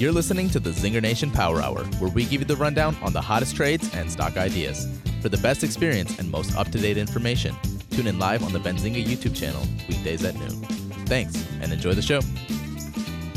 [0.00, 3.12] You're listening to the Zinger Nation Power Hour, where we give you the rundown on
[3.12, 4.88] the hottest trades and stock ideas.
[5.20, 7.54] For the best experience and most up to date information,
[7.90, 9.60] tune in live on the Benzinga YouTube channel,
[9.90, 10.58] weekdays at noon.
[11.04, 12.22] Thanks, and enjoy the show.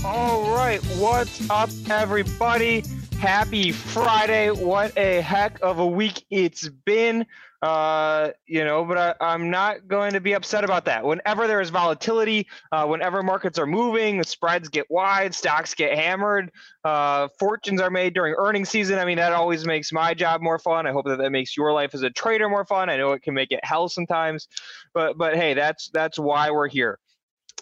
[0.06, 2.86] All right, what's up, everybody?
[3.24, 4.52] Happy Friday.
[4.52, 7.26] What a heck of a week it's been.
[7.62, 11.06] Uh, you know, but I, am not going to be upset about that.
[11.06, 15.98] Whenever there is volatility, uh, whenever markets are moving, the spreads get wide, stocks get
[15.98, 16.52] hammered,
[16.84, 19.00] uh, fortunes are made during earnings season.
[19.00, 20.86] I mean, that always makes my job more fun.
[20.86, 22.90] I hope that that makes your life as a trader more fun.
[22.90, 24.50] I know it can make it hell sometimes,
[24.94, 27.00] but but hey, that's that's why we're here.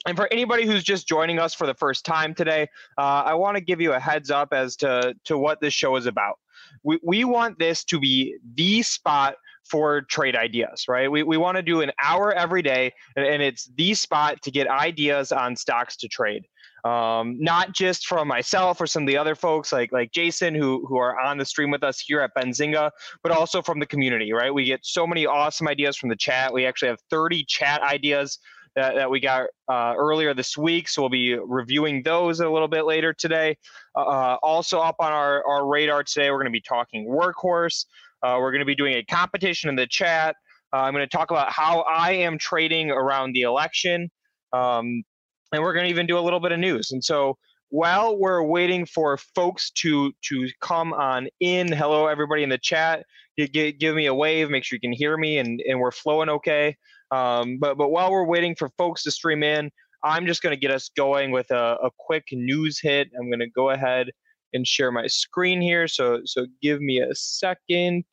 [0.08, 3.56] And for anybody who's just joining us for the first time today, uh, I want
[3.58, 6.40] to give you a heads up as to, to what this show is about.
[6.84, 9.36] We, we want this to be the spot
[9.70, 11.12] for trade ideas, right?
[11.12, 14.52] We, we want to do an hour every day, and, and it's the spot to
[14.52, 16.46] get ideas on stocks to trade.
[16.84, 20.84] Um, not just from myself or some of the other folks like like Jason who
[20.88, 22.90] who are on the stream with us here at Benzinga,
[23.22, 24.52] but also from the community, right?
[24.52, 26.52] We get so many awesome ideas from the chat.
[26.52, 28.40] We actually have 30 chat ideas
[28.76, 30.88] that, that we got uh, earlier this week.
[30.88, 33.58] So we'll be reviewing those a little bit later today.
[33.96, 37.86] Uh, also up on our, our radar today, we're going to be talking workhorse.
[38.24, 40.36] Uh, we're going to be doing a competition in the chat.
[40.74, 44.10] Uh, I'm going to talk about how I am trading around the election.
[44.54, 45.04] Um,
[45.52, 46.92] and we're going to even do a little bit of news.
[46.92, 47.38] And so
[47.70, 53.06] while we're waiting for folks to to come on in, hello everybody in the chat.
[53.38, 54.50] Give, give me a wave.
[54.50, 56.78] Make sure you can hear me, and and we're flowing okay.
[57.12, 59.72] Um, but but while we're waiting for folks to stream in,
[60.04, 63.10] I'm just going to get us going with a, a quick news hit.
[63.18, 64.10] I'm going to go ahead
[64.54, 65.88] and share my screen here.
[65.88, 68.06] So so give me a second.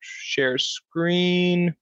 [0.00, 1.74] Share screen.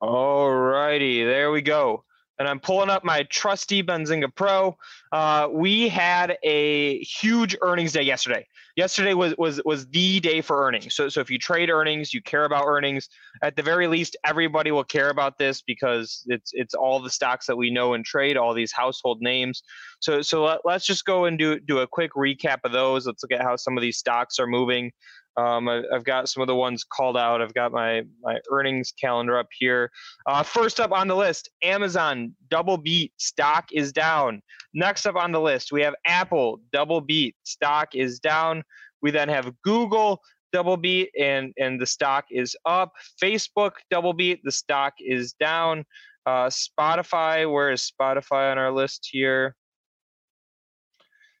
[0.00, 2.04] All righty, there we go
[2.38, 4.76] and I'm pulling up my trusty Benzinga Pro.
[5.12, 8.46] Uh, we had a huge earnings day yesterday.
[8.76, 10.94] Yesterday was was was the day for earnings.
[10.94, 13.08] So so if you trade earnings, you care about earnings.
[13.42, 17.46] At the very least, everybody will care about this because it's it's all the stocks
[17.46, 19.62] that we know and trade, all these household names.
[20.00, 23.06] So so let, let's just go and do do a quick recap of those.
[23.06, 24.90] Let's look at how some of these stocks are moving.
[25.36, 27.42] Um, I, have got some of the ones called out.
[27.42, 29.90] I've got my my earnings calendar up here.
[30.26, 34.42] Uh, first up on the list, Amazon double beat stock is down.
[34.74, 38.62] Next up on the list, we have Apple double beat stock is down.
[39.02, 40.20] We then have Google
[40.52, 42.92] double beat and and the stock is up.
[43.20, 45.84] Facebook double beat, the stock is down.
[46.26, 49.56] Uh, Spotify, where is Spotify on our list here?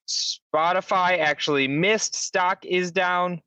[0.06, 2.14] Spotify actually missed.
[2.14, 3.40] Stock is down.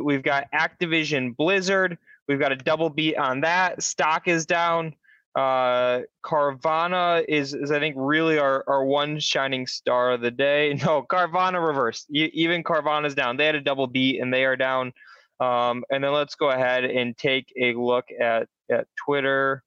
[0.00, 1.98] We, have got Activision Blizzard.
[2.28, 3.82] We've got a double beat on that.
[3.82, 4.94] Stock is down.
[5.34, 10.74] Uh, Carvana is, is I think really our, our one shining star of the day.
[10.84, 12.06] No, Carvana reversed.
[12.10, 13.36] even Carvana is down.
[13.36, 14.92] They had a double beat and they are down.
[15.40, 19.62] Um, and then let's go ahead and take a look at at Twitter.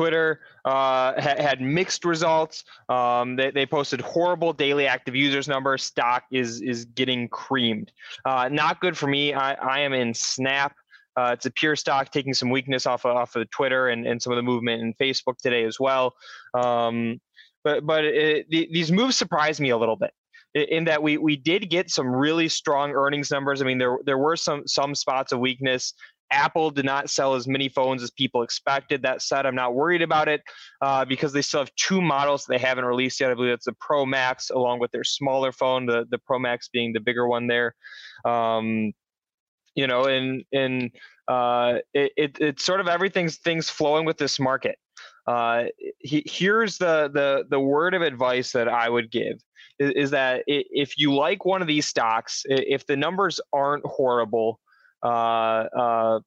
[0.00, 2.64] Twitter uh, ha- had mixed results.
[2.88, 5.82] Um, they, they posted horrible daily active users numbers.
[5.82, 7.92] Stock is is getting creamed.
[8.24, 9.34] Uh, not good for me.
[9.34, 10.74] I, I am in Snap.
[11.18, 14.22] Uh, it's a pure stock taking some weakness off of, off of Twitter and, and
[14.22, 16.14] some of the movement in Facebook today as well.
[16.54, 17.20] Um,
[17.62, 20.12] but but it, the, these moves surprised me a little bit
[20.54, 23.60] in that we we did get some really strong earnings numbers.
[23.60, 25.92] I mean, there there were some some spots of weakness.
[26.30, 29.02] Apple did not sell as many phones as people expected.
[29.02, 30.42] That said, I'm not worried about it
[30.80, 33.30] uh, because they still have two models they haven't released yet.
[33.30, 36.68] I believe it's the Pro Max along with their smaller phone, the the Pro Max
[36.68, 37.74] being the bigger one there.
[38.24, 38.92] Um,
[39.74, 40.90] you know, and and
[41.28, 44.78] uh, it, it it's sort of everything's things flowing with this market.
[45.26, 45.64] Uh,
[45.98, 49.40] he, here's the the the word of advice that I would give
[49.78, 54.60] is, is that if you like one of these stocks, if the numbers aren't horrible
[55.02, 56.20] uh, uh,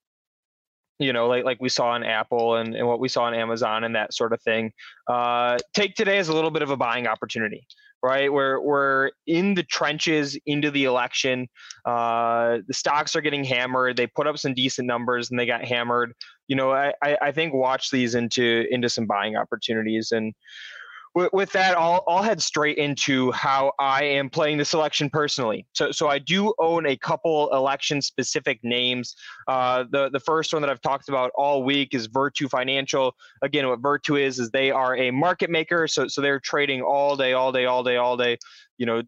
[0.99, 3.83] you know, like like we saw on Apple and, and what we saw on Amazon
[3.83, 4.71] and that sort of thing.
[5.07, 7.65] Uh, take today as a little bit of a buying opportunity,
[8.01, 8.31] right?
[8.31, 11.47] We're we're in the trenches into the election.
[11.85, 13.97] Uh, the stocks are getting hammered.
[13.97, 16.13] They put up some decent numbers and they got hammered.
[16.47, 20.33] You know, I, I think watch these into into some buying opportunities and
[21.15, 25.65] with, that, I'll, I'll head straight into how I am playing the selection personally.
[25.73, 29.15] So, so I do own a couple election specific names.
[29.47, 33.15] Uh, the, the first one that I've talked about all week is Virtu Financial.
[33.41, 35.87] Again, what Virtu is, is they are a market maker.
[35.87, 38.37] So, so they're trading all day, all day, all day, all day,
[38.77, 39.03] you know,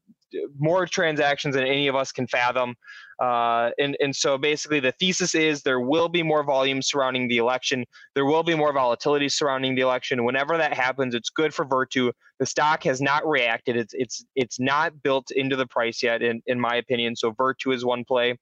[0.60, 2.75] more transactions than any of us can fathom.
[3.20, 7.38] Uh, and, and so basically, the thesis is there will be more volume surrounding the
[7.38, 7.86] election.
[8.14, 10.26] There will be more volatility surrounding the election.
[10.26, 12.12] Whenever that happens, it's good for Virtu.
[12.40, 13.78] The stock has not reacted.
[13.78, 17.16] It's it's it's not built into the price yet, in, in my opinion.
[17.16, 18.38] So Virtu is one play.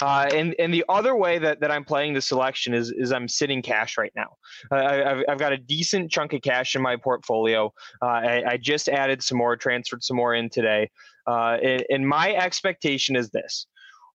[0.00, 3.26] Uh, and and the other way that, that I'm playing the selection is is I'm
[3.26, 4.36] sitting cash right now.
[4.70, 7.72] Uh, I, have I've got a decent chunk of cash in my portfolio.
[8.00, 10.90] Uh, I, I, just added some more, transferred some more in today.
[11.28, 13.66] Uh, and, and, my expectation is this: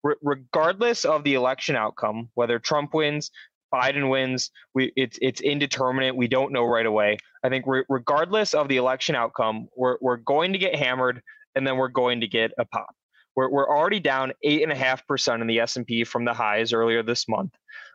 [0.05, 3.31] R- regardless of the election outcome, whether Trump wins,
[3.73, 6.15] Biden wins, we it's it's indeterminate.
[6.15, 7.17] We don't know right away.
[7.43, 11.21] I think re- regardless of the election outcome, we're we're going to get hammered,
[11.55, 12.95] and then we're going to get a pop.
[13.35, 16.25] We're, we're already down eight and a half percent in the S and P from
[16.25, 17.53] the highs earlier this month.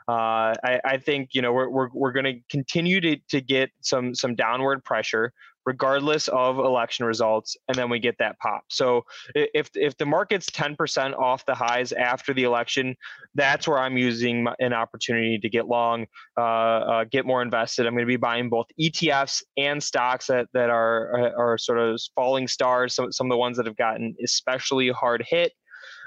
[0.09, 3.71] Uh, I, I, think you know we're we're, we're going to continue to to get
[3.81, 5.33] some some downward pressure
[5.67, 8.63] regardless of election results, and then we get that pop.
[8.71, 9.05] So
[9.35, 12.95] if if the market's 10% off the highs after the election,
[13.35, 16.07] that's where I'm using an opportunity to get long,
[16.39, 17.87] uh, uh, get more invested.
[17.87, 22.01] I'm going to be buying both ETFs and stocks that that are are sort of
[22.15, 22.95] falling stars.
[22.95, 25.53] Some some of the ones that have gotten especially hard hit.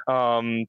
[0.08, 0.66] Um,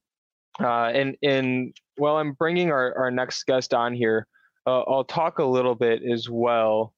[0.60, 4.26] uh, and and well, I'm bringing our, our next guest on here.
[4.66, 6.92] Uh, I'll talk a little bit as well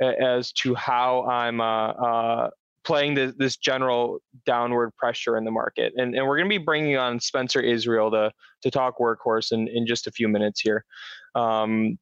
[0.00, 2.50] as to how I'm uh, uh,
[2.84, 5.92] playing the, this general downward pressure in the market.
[5.96, 9.68] And, and we're going to be bringing on Spencer Israel to, to talk workhorse in,
[9.68, 10.84] in just a few minutes here.
[11.34, 11.98] Um,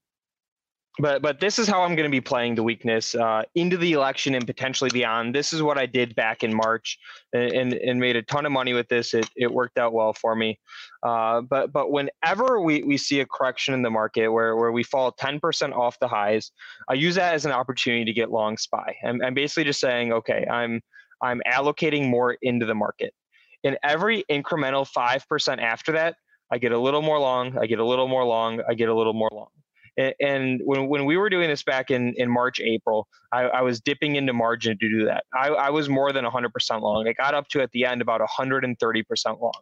[0.98, 3.92] but but this is how I'm going to be playing the weakness uh, into the
[3.92, 5.34] election and potentially beyond.
[5.34, 6.98] This is what I did back in March
[7.32, 9.12] and, and, and made a ton of money with this.
[9.12, 10.58] It, it worked out well for me.
[11.02, 14.82] Uh, but but whenever we, we see a correction in the market where, where we
[14.82, 16.50] fall 10% off the highs,
[16.88, 18.96] I use that as an opportunity to get long SPY.
[19.04, 20.80] I'm, I'm basically just saying, okay, I'm
[21.22, 23.14] I'm allocating more into the market.
[23.62, 26.16] In every incremental 5% after that,
[26.52, 28.94] I get a little more long, I get a little more long, I get a
[28.94, 29.48] little more long
[29.96, 33.80] and when, when we were doing this back in, in March, April, I, I was
[33.80, 35.24] dipping into margin to do that.
[35.34, 37.08] I, I was more than 100% long.
[37.08, 39.52] I got up to at the end about 130% long.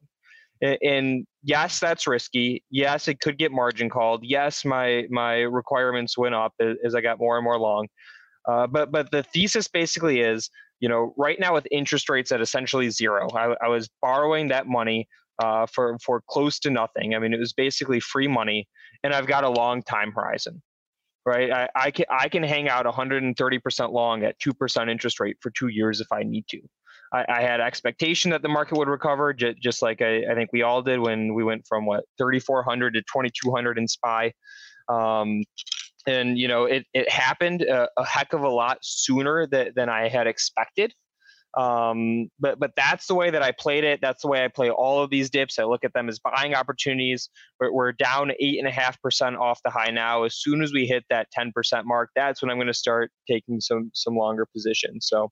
[0.61, 2.65] And, and yes, that's risky.
[2.71, 4.25] Yes, it could get margin called.
[4.25, 7.89] Yes, my my requirements went up as, as I got more and more long.
[8.49, 12.41] Uh, but but the thesis basically is, you know, right now with interest rates at
[12.41, 15.09] essentially zero, I, I was borrowing that money
[15.43, 17.15] uh, for for close to nothing.
[17.15, 18.69] I mean, it was basically free money,
[19.03, 20.63] and I've got a long time horizon,
[21.27, 21.51] right?
[21.51, 25.37] I, I can I can hang out 130 percent long at two percent interest rate
[25.41, 26.61] for two years if I need to.
[27.13, 30.51] I, I had expectation that the market would recover, j- just like I, I, think
[30.53, 34.33] we all did when we went from what 3,400 to 2,200 in SPY.
[34.89, 35.43] Um,
[36.07, 39.89] and you know it, it happened a, a, heck of a lot sooner that, than
[39.89, 40.93] I had expected.
[41.57, 44.01] Um, but but that's the way that I played it.
[44.01, 45.59] That's the way I play all of these dips.
[45.59, 47.31] I look at them as buying opportunities.
[47.61, 50.25] We're, we're down eight and a half percent off the high now.
[50.25, 53.13] As soon as we hit that ten percent mark, that's when I'm going to start
[53.29, 55.07] taking some some longer positions.
[55.09, 55.31] So,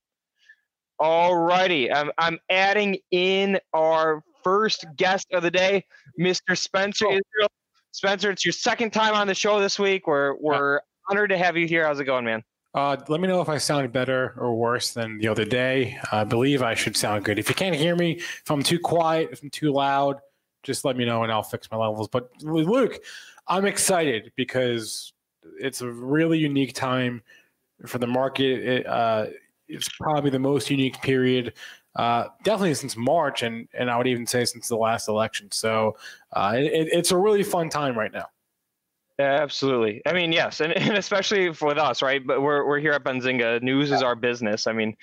[1.01, 5.85] alrighty, I'm I'm adding in our first guest of the day,
[6.21, 6.57] Mr.
[6.57, 7.11] Spencer oh.
[7.11, 7.51] Israel.
[7.91, 10.07] Spencer, it's your second time on the show this week.
[10.07, 10.81] We're we're yeah.
[11.11, 11.85] honored to have you here.
[11.85, 12.45] How's it going, man?
[12.75, 15.99] Uh, let me know if I sound better or worse than the other day.
[16.11, 17.39] I believe I should sound good.
[17.39, 20.21] If you can't hear me, if I'm too quiet, if I'm too loud,
[20.63, 22.09] just let me know and I'll fix my levels.
[22.09, 22.99] But Luke,
[23.47, 25.13] I'm excited because
[25.61, 27.23] it's a really unique time
[27.87, 28.65] for the market.
[28.67, 29.27] It, uh,
[29.69, 31.55] it's probably the most unique period,
[31.97, 35.51] uh, definitely since March, and and I would even say since the last election.
[35.51, 35.97] So
[36.33, 38.27] uh, it, it's a really fun time right now.
[39.25, 40.03] Absolutely.
[40.07, 42.25] I mean, yes, and, and especially with us, right?
[42.27, 43.63] But we're, we're here at Benzinga.
[43.63, 43.97] News yeah.
[43.97, 44.67] is our business.
[44.67, 44.97] I mean,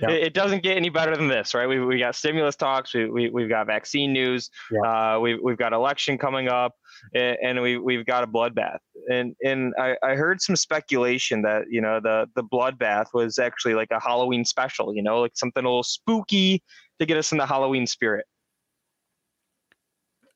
[0.00, 0.10] yeah.
[0.10, 1.68] it, it, doesn't get any better than this, right?
[1.68, 2.94] We, we got stimulus talks.
[2.94, 4.50] We, we, we've got vaccine news.
[4.70, 4.80] Yeah.
[5.16, 6.74] Uh, we, we've got election coming up,
[7.14, 8.78] and, and we, we've got a bloodbath.
[9.10, 13.74] And and I, I heard some speculation that you know the the bloodbath was actually
[13.74, 14.94] like a Halloween special.
[14.94, 16.62] You know, like something a little spooky
[17.00, 18.26] to get us in the Halloween spirit.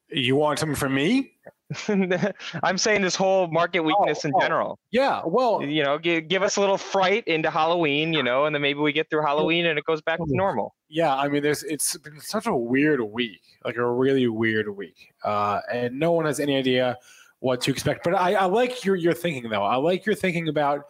[0.08, 1.32] You want something from me?
[2.62, 4.78] I'm saying this whole market weakness oh, in oh, general.
[4.90, 8.54] Yeah, well, you know, give, give us a little fright into Halloween, you know, and
[8.54, 10.74] then maybe we get through Halloween and it goes back to normal.
[10.88, 15.12] Yeah, I mean, there's it's been such a weird week, like a really weird week,
[15.24, 16.96] uh, and no one has any idea
[17.40, 18.04] what to expect.
[18.04, 19.64] But I, I like your your thinking though.
[19.64, 20.84] I like your thinking about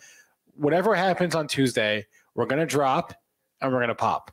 [0.57, 3.15] whatever happens on Tuesday, we're gonna drop
[3.61, 4.31] and we're gonna pop.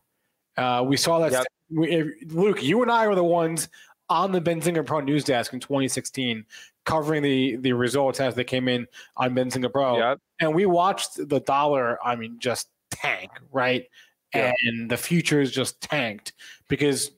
[0.57, 1.31] Uh, we saw that.
[1.31, 1.45] Yep.
[1.69, 3.69] We, Luke, you and I were the ones
[4.13, 6.45] on the Benzinga Pro news desk in 2016,
[6.85, 10.19] covering the the results as they came in on Benzinga Pro, yep.
[10.39, 11.97] and we watched the dollar.
[12.05, 13.85] I mean, just tank right,
[14.35, 14.53] Yeah.
[14.65, 16.33] and the futures just tanked
[16.69, 17.11] because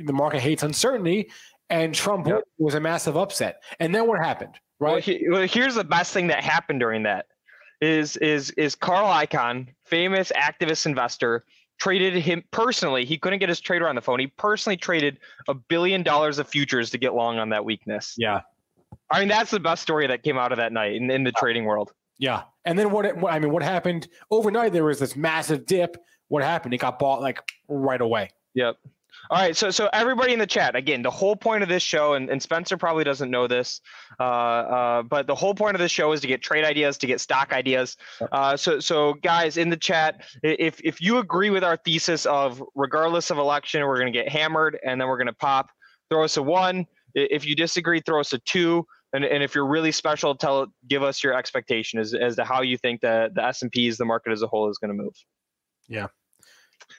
[0.00, 1.30] the market hates uncertainty,
[1.70, 2.42] and Trump Yep.
[2.58, 3.62] was a massive upset.
[3.78, 4.54] And then what happened?
[4.80, 5.04] Well, Right?
[5.04, 7.26] he, well, here's the best thing that happened during that
[7.80, 11.44] is is is Carl Icahn, famous activist investor,
[11.80, 13.04] traded him personally.
[13.04, 14.20] He couldn't get his trader on the phone.
[14.20, 15.18] He personally traded
[15.48, 18.14] a billion dollars of futures to get long on that weakness.
[18.16, 18.42] yeah.
[19.12, 21.32] I mean, that's the best story that came out of that night in, in the
[21.32, 21.92] trading world.
[22.18, 23.16] Yeah, and then what?
[23.16, 24.72] what- I mean, what happened overnight?
[24.72, 25.96] There was this massive dip.
[26.28, 26.74] What happened?
[26.74, 28.30] It got bought like right away.
[28.54, 28.76] Yep.
[29.30, 32.14] All right, so so everybody in the chat, again, the whole point of this show,
[32.14, 33.80] and, and Spencer probably doesn't know this,
[34.18, 37.06] uh, uh, but the whole point of this show is to get trade ideas, to
[37.06, 37.96] get stock ideas.
[38.32, 42.62] Uh, so so guys in the chat, if if you agree with our thesis of
[42.74, 45.70] regardless of election, we're gonna get hammered and then we're gonna pop,
[46.10, 46.86] throw us a one.
[47.14, 48.86] If you disagree, throw us a two.
[49.12, 52.62] And, and if you're really special, tell give us your expectation as, as to how
[52.62, 55.02] you think the the S and P's, the market as a whole, is going to
[55.02, 55.14] move.
[55.88, 56.06] Yeah.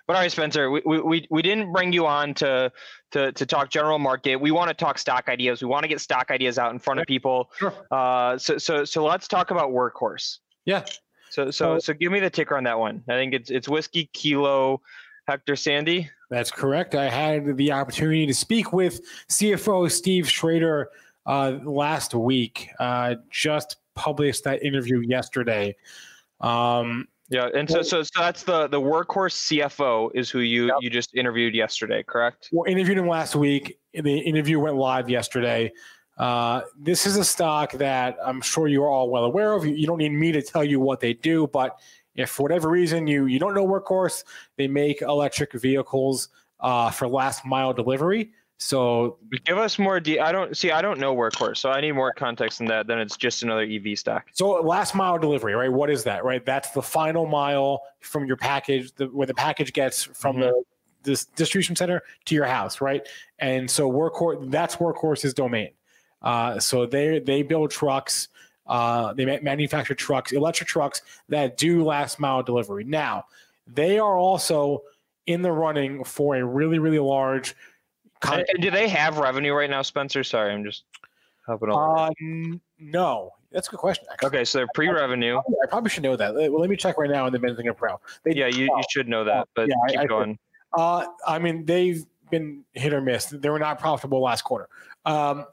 [0.07, 2.71] But all right, Spencer, we, we, we, didn't bring you on to,
[3.11, 4.35] to to talk general market.
[4.35, 5.61] We want to talk stock ideas.
[5.61, 7.51] We want to get stock ideas out in front of people.
[7.57, 7.73] Sure.
[7.91, 10.39] Uh, so so so let's talk about workhorse.
[10.65, 10.83] Yeah.
[11.29, 13.03] So so So- so give me the ticker on that one.
[13.09, 14.81] I think it's it's whiskey kilo
[15.27, 16.09] Hector Sandy.
[16.29, 16.95] That's correct.
[16.95, 20.89] I had the opportunity to speak with CFO Steve Schrader
[21.25, 22.69] uh, last week.
[22.79, 25.75] Uh, just published that interview yesterday.
[26.39, 30.75] Um, Yeah, and so so so that's the the workhorse CFO is who you Yep.
[30.81, 32.50] you just interviewed yesterday, correct?
[32.51, 33.79] Well, interviewed him last week.
[33.93, 35.71] The interview went live yesterday.
[36.17, 39.65] Uh, this is a stock that I'm sure you're all well aware of.
[39.65, 41.79] You, you don't need me to tell you what they do, but
[42.15, 44.25] if for whatever reason you you don't know Workhorse,
[44.57, 46.27] they make electric vehicles
[46.59, 48.31] uh, for last mile delivery.
[48.62, 50.00] So Give us more.
[50.00, 50.70] De- I don't see.
[50.70, 52.86] I don't know workhorse, so I need more context than that.
[52.86, 54.27] Then it's just another EV stock.
[54.34, 55.72] So last mile delivery, right?
[55.72, 56.46] What is that, right?
[56.46, 60.63] That's the final mile from your package, the, where the package gets from the
[61.01, 63.08] this distribution center to your house, right?
[63.39, 65.72] And so workhorse, that's workhorse's domain.
[66.22, 68.27] Uh, so they they build trucks,
[68.68, 72.84] uh, they manufacture trucks, electric trucks that do last mile delivery.
[72.84, 73.25] Now
[73.65, 74.84] they are also
[75.25, 77.56] in the running for a really really large.
[78.30, 80.24] And, and do they have revenue right now, Spencer?
[80.24, 80.84] Sorry, I'm just
[81.46, 82.10] helping uh,
[82.80, 84.06] no, that's a good question.
[84.12, 84.28] Actually.
[84.28, 85.38] okay, so they're pre-revenue.
[85.40, 86.34] I probably should know that.
[86.34, 88.00] Well, let me check right now in the Benzinga Pro.
[88.24, 90.40] They Yeah, you, you should know that, but Yeah, I- keep I- going.
[90.74, 93.25] Uh, I mean, they've been hit or miss.
[93.25, 94.70] They were not profitable last quarter.
[95.06, 95.46] Um,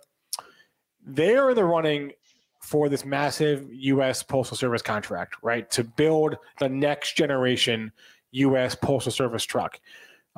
[1.04, 2.12] they are in the running
[2.60, 4.22] for this massive U.S.
[4.22, 7.90] Postal Service contract, right, to build the next generation
[8.32, 8.74] U.S.
[8.74, 9.80] Postal Service truck.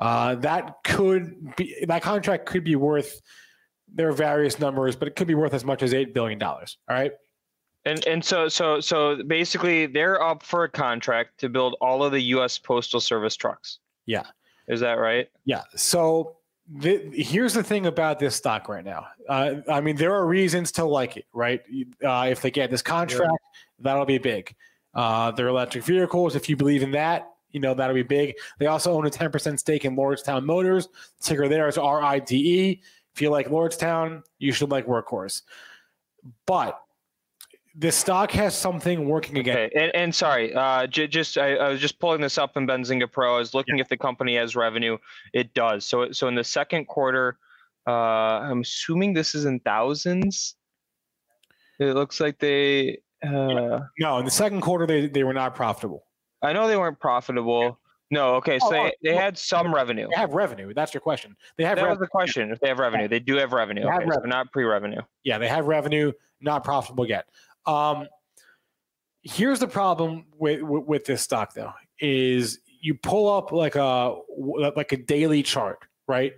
[0.01, 3.21] Uh, that could be that contract could be worth.
[3.93, 6.77] There are various numbers, but it could be worth as much as eight billion dollars.
[6.89, 7.11] All right.
[7.85, 12.11] And and so so so basically, they're up for a contract to build all of
[12.11, 12.57] the U.S.
[12.57, 13.79] Postal Service trucks.
[14.07, 14.23] Yeah.
[14.67, 15.29] Is that right?
[15.45, 15.63] Yeah.
[15.75, 19.07] So the, here's the thing about this stock right now.
[19.27, 21.61] Uh, I mean, there are reasons to like it, right?
[22.03, 23.33] Uh, if they get this contract,
[23.79, 24.55] that'll be big.
[24.93, 28.35] Uh, their electric vehicles, if you believe in that, you know that'll be big.
[28.59, 30.89] They also own a 10% stake in Lordstown Motors.
[31.21, 32.79] Ticker there is RIDE.
[33.13, 35.41] If you like Lordstown, you should like Workhorse.
[36.45, 36.79] But
[37.75, 39.57] the stock has something working again.
[39.57, 39.79] Okay.
[39.79, 43.11] And, and sorry, uh, j- just I, I was just pulling this up in Benzinga
[43.11, 43.35] Pro.
[43.35, 44.97] I was looking if the company has revenue.
[45.33, 45.85] It does.
[45.85, 47.37] So so in the second quarter,
[47.87, 50.55] uh, I'm assuming this is in thousands.
[51.79, 52.99] It looks like they.
[53.25, 56.03] Uh, No, in the second quarter, they, they were not profitable.
[56.41, 57.79] I know they weren't profitable.
[58.09, 60.07] No, okay, so Oh, they, oh, they well, had some revenue.
[60.09, 60.73] They have revenue.
[60.73, 61.35] That's your question.
[61.57, 62.51] They have That was the question.
[62.51, 63.83] If they have revenue, they do have revenue.
[63.83, 64.29] They have Okay, so revenue.
[64.29, 65.01] not pre-revenue.
[65.23, 67.29] Yeah, they have revenue, not profitable yet.
[67.65, 68.07] Um,
[69.23, 74.15] here's the problem with, with with this stock though: is you pull up like a
[74.37, 76.33] like a daily chart, right?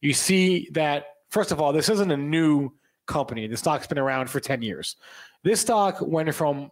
[0.00, 2.70] You see that first of all, this isn't a new
[3.06, 3.48] company.
[3.48, 4.94] The stock's been around for ten years.
[5.42, 6.70] This stock went from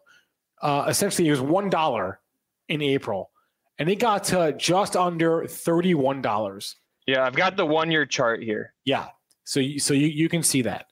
[0.63, 2.21] uh, essentially it was one dollar
[2.69, 3.31] in April,
[3.79, 6.77] and it got to just under thirty one dollars.
[7.07, 8.73] Yeah, I've got the one-year chart here.
[8.85, 9.09] Yeah.
[9.45, 10.87] So you, so you, you can see that.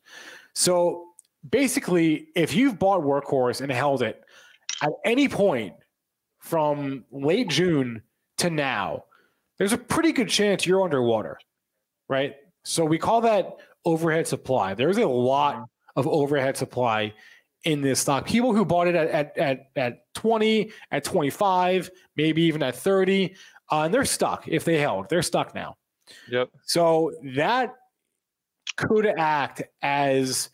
[0.55, 1.07] So
[1.49, 4.23] basically, if you've bought Workhorse and held it
[4.83, 5.75] at any point
[6.41, 8.03] from late June
[8.39, 9.05] to now,
[9.59, 11.39] there's a pretty good chance you're underwater,
[12.09, 12.35] right?
[12.65, 14.75] So we call that overhead supply.
[14.75, 15.65] There's a lot mm-hmm.
[16.01, 17.15] of overhead supply
[17.65, 18.27] in this stock.
[18.27, 23.35] People who bought it at at at, at 20, at 25, maybe even at 30,
[23.71, 25.09] uh, and they're stuck if they held.
[25.09, 25.77] They're stuck now.
[26.31, 26.49] Yep.
[26.65, 27.75] So that
[28.77, 30.51] could act as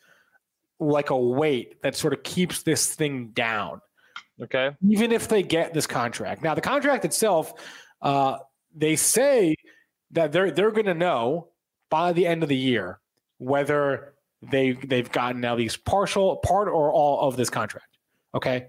[0.80, 3.80] like a weight that sort of keeps this thing down,
[4.40, 4.70] Okay.
[4.88, 6.42] even if they get this contract.
[6.42, 7.52] Now, the contract itself,
[8.02, 8.38] uh,
[8.74, 9.56] they say
[10.12, 11.48] that they're they're going to know
[11.90, 13.00] by the end of the year
[13.38, 17.98] whether they they've gotten at least partial part or all of this contract.
[18.34, 18.66] Okay.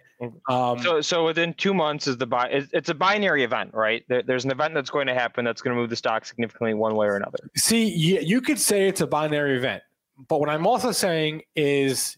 [0.49, 2.49] Um, So, so within two months is the buy.
[2.49, 4.03] it's, it's a binary event, right?
[4.07, 6.73] There, there's an event that's going to happen that's going to move the stock significantly
[6.73, 7.38] one way or another.
[7.55, 9.83] see, you, you could say it's a binary event,
[10.27, 12.17] but what I'm also saying is,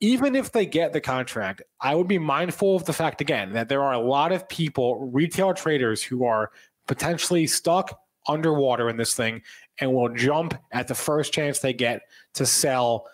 [0.00, 3.68] even if they get the contract, I would be mindful of the fact again that
[3.68, 6.52] there are a lot of people, retail traders, who are
[6.86, 9.42] potentially stuck underwater in this thing
[9.80, 12.02] and will jump at the first chance they get
[12.34, 13.06] to sell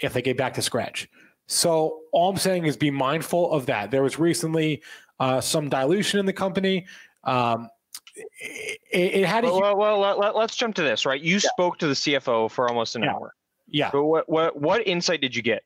[0.00, 1.08] if they get back to scratch.
[1.48, 3.90] So all I'm saying is be mindful of that.
[3.90, 4.82] There was recently
[5.20, 6.86] uh, some dilution in the company.
[7.24, 7.68] Um,
[8.16, 11.20] it, it had a Well, hu- well, well let, us jump to this, right?
[11.20, 13.12] You spoke to the CFO for almost an Yeah.
[13.14, 13.34] hour.
[13.68, 13.90] yeah.
[13.92, 15.62] But what, what, what insight did you get?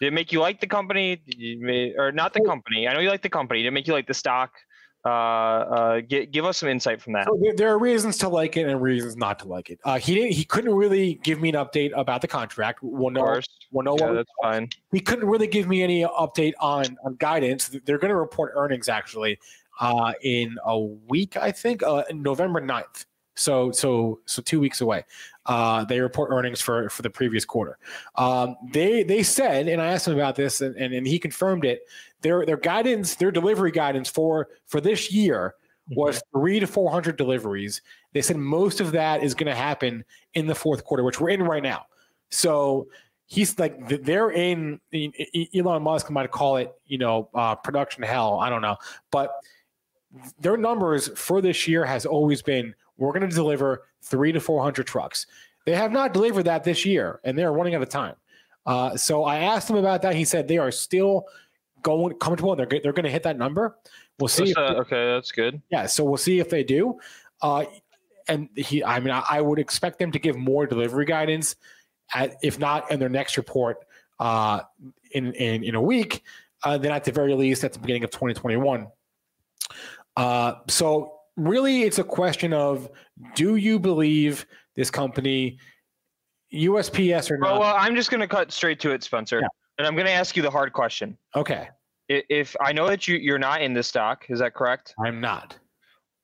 [0.00, 1.16] Did it make you like the company?
[1.16, 2.88] Did you, ma- or not the company?
[2.88, 3.62] I know you like the company.
[3.62, 4.52] Did it make you like the stock?
[5.04, 7.26] Uh, uh, gi- give us some insight from that.
[7.26, 9.80] So there, there are reasons to like it and reasons not to like it.
[9.84, 10.32] Uh, he didn't.
[10.32, 12.78] He couldn't really give me an update about the contract.
[12.82, 13.20] We'll Of know.
[13.22, 13.48] course.
[13.72, 14.68] We'll know Yeah, what that's fine.
[14.92, 17.68] he couldn't really give me any update on on guidance.
[17.84, 19.38] They're going to report earnings actually
[19.80, 23.06] uh, in a week, I think, uh, November 9th.
[23.42, 25.04] So so so two weeks away.
[25.46, 27.76] Uh, they report earnings for for the previous quarter.
[28.14, 31.64] Um, they they said, and I asked him about this, and, and, and he confirmed
[31.64, 31.82] it.
[32.20, 35.56] Their their guidance, their delivery guidance for for this year
[35.88, 37.82] was three to four hundred deliveries.
[38.12, 41.30] They said most of that is going to happen in the fourth quarter, which we're
[41.30, 41.86] in right now.
[42.30, 42.86] So
[43.26, 44.80] he's like they're in
[45.52, 48.38] Elon Musk might call it you know uh, production hell.
[48.38, 48.76] I don't know,
[49.10, 49.32] but
[50.38, 54.62] their numbers for this year has always been we're going to deliver three to four
[54.62, 55.26] hundred trucks.
[55.64, 58.16] They have not delivered that this year, and they're running out of time.
[58.66, 60.14] Uh, so I asked him about that.
[60.14, 61.26] He said they are still
[61.82, 62.54] going comfortable.
[62.56, 63.76] They're they're going to hit that number.
[64.18, 64.50] We'll see.
[64.50, 65.60] if That's, uh, they- okay, that's good.
[65.70, 66.98] yeah, so we'll see if they do.
[67.40, 67.64] Uh,
[68.28, 71.56] and he, I mean, I, I would expect them to give more delivery guidance,
[72.14, 73.78] at, if not in their next report
[74.20, 74.60] uh,
[75.10, 76.22] in, in in a week,
[76.62, 78.86] uh, then at the very least at the beginning of 2021.
[80.16, 82.88] Uh, so really, it's a question of
[83.34, 85.58] do you believe this company,
[86.52, 87.60] USPS or not?
[87.60, 89.48] well, I'm just going to cut straight to it, Spencer, Yeah.
[89.78, 91.16] and I'm going to ask you the hard question.
[91.34, 91.68] okay,
[92.10, 94.94] I- If I know that you you're not in this stock, is that correct?
[95.04, 95.58] I'm not.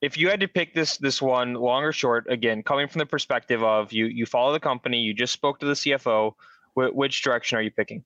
[0.01, 3.07] if you had to pick this this one long or short again coming from the
[3.07, 6.33] perspective of you you follow the company you just spoke to the cfo
[6.75, 8.05] wh- which direction are you picking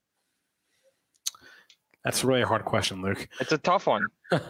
[2.04, 3.28] That's really a hard question, Luke.
[3.40, 4.06] it's a tough one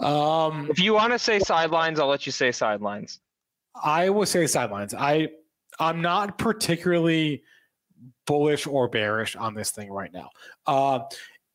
[0.00, 3.20] Um, if you want to say sidelines i'll let you say sidelines
[3.82, 4.94] I will say sidelines.
[4.94, 5.28] I
[5.80, 7.42] I'm not particularly
[8.26, 10.30] bullish or bearish on this thing right now.
[10.66, 11.00] Uh,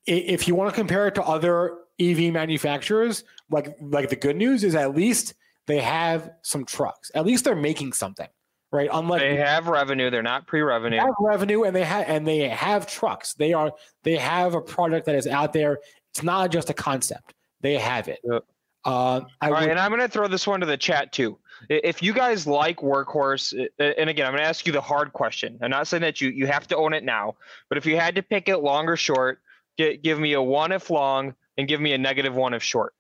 [0.06, 4.64] if you want to compare it to other EV manufacturers, like like the good news
[4.64, 5.34] is at least
[5.68, 7.12] they have some trucks.
[7.16, 8.28] At least they're making something,
[8.72, 8.90] right?
[8.92, 12.88] Unlike they have revenue they're not pre-revenue have revenue and they have and they have
[12.88, 13.34] trucks.
[13.34, 13.72] They are
[14.04, 15.80] they have a product that is out there.
[16.12, 17.34] It's not just a concept.
[17.62, 18.20] They have it.
[18.24, 18.44] Yep.
[18.86, 21.12] Uh, I all right would- and i'm going to throw this one to the chat
[21.12, 21.38] too
[21.70, 25.60] if you guys like workhorse and again i'm going to ask you the hard question
[25.62, 27.36] i'm not saying that you you have to own it now
[27.68, 29.42] but if you had to pick it long or short
[29.78, 32.94] gi- give me a one if long and give me a negative one if short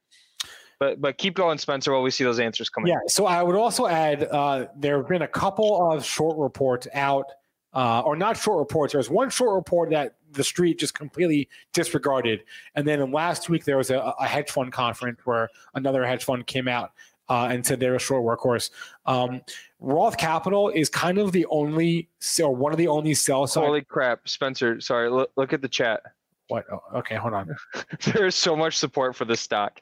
[0.81, 2.97] but but keep going spencer while we see those answers coming Yeah.
[3.07, 7.25] So I would also add uh, there have been a couple of short reports out,
[7.73, 8.93] uh, or not short reports.
[8.93, 12.43] There was one short report that the street just completely disregarded,
[12.75, 16.47] and then last week there was a, a hedge fund conference where another hedge fund
[16.47, 16.91] came out
[17.29, 18.71] uh, and said they're a short workhorse.
[19.05, 19.41] Um,
[19.79, 22.09] Roth Capital is kind of the only,
[22.41, 23.63] or one of the only sell side.
[23.63, 26.01] holy crap spencer sorry look, look at the chat
[26.49, 26.65] what?
[26.71, 27.55] Oh, okay, hold on.
[28.05, 29.81] there's so much support for this stock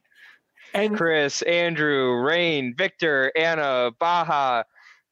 [0.74, 4.66] And chris andrew rain victor anna baha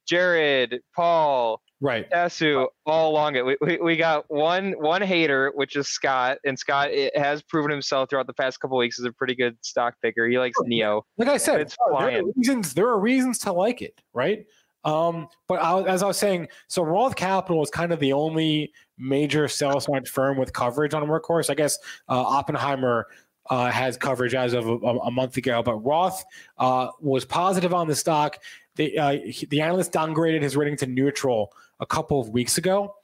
[0.06, 3.46] jared paul right, Yasu all along it.
[3.46, 7.72] We, we, we got one one hater, which is Scott, and Scott it has proven
[7.72, 10.28] himself throughout the past couple weeks as a pretty good stock picker.
[10.28, 11.04] He likes NIO.
[11.18, 12.74] like I said, It's there are reasons.
[12.74, 14.46] There are reasons to like it, right?
[14.86, 18.72] Um, but I, as I was saying, so Roth Capital is kind of the only
[18.98, 21.50] major sell side firm with coverage on Workhorse.
[21.50, 23.08] I guess uh, Oppenheimer
[23.50, 26.24] uh, has coverage as of a, a month ago, but Roth
[26.60, 28.38] uh, was positive on the stock.
[28.76, 32.96] The uh, he- the analyst downgraded his rating to neutral a couple of weeks ago.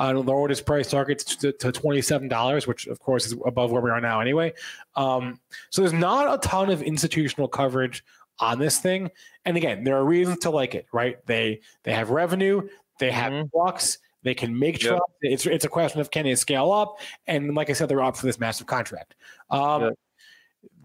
[0.00, 3.82] Uh, and lowered his price target to, to $27, which of course is above where
[3.82, 4.54] we are now anyway.
[4.94, 8.04] Um, so there's not a ton of institutional coverage
[8.38, 9.10] on this thing.
[9.44, 11.16] And again, there are reasons to like it, right?
[11.26, 12.68] They they have revenue,
[13.00, 14.88] they have trucks, they can make Yep.
[14.98, 15.12] trucks.
[15.22, 17.00] It's it's a question of can they scale up?
[17.26, 19.16] And like I said, they're up for this massive contract.
[19.50, 19.94] Um, Yep.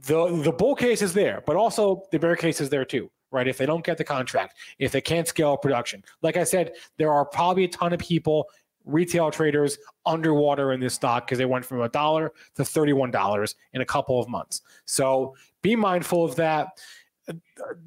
[0.07, 3.47] The the bull case is there, but also the bear case is there too, right?
[3.47, 6.03] If they don't get the contract, if they can't scale production.
[6.21, 8.47] Like I said, there are probably a ton of people,
[8.85, 13.81] retail traders, underwater in this stock because they went from a dollar to $31 in
[13.81, 14.61] a couple of months.
[14.85, 16.67] So be mindful of that.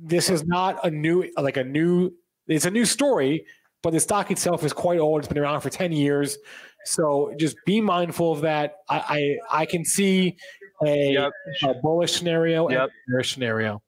[0.01, 2.13] This is not a new, like a new,
[2.49, 3.45] it's a new story,
[3.83, 5.21] but the stock itself is quite old.
[5.21, 6.39] It's been around for 10 years.
[6.85, 8.77] So just be mindful of that.
[8.89, 10.37] I I, I can see
[10.85, 11.33] a, Yep.
[11.65, 12.81] a bullish scenario Yep.
[12.81, 13.83] and a bearish scenario.